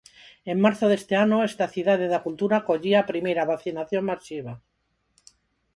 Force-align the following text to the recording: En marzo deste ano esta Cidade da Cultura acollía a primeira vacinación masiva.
En 0.51 0.57
marzo 0.65 0.85
deste 0.91 1.15
ano 1.25 1.37
esta 1.49 1.71
Cidade 1.75 2.05
da 2.13 2.23
Cultura 2.25 2.55
acollía 2.59 2.97
a 2.99 3.09
primeira 3.11 3.47
vacinación 3.53 4.03
masiva. 4.11 4.53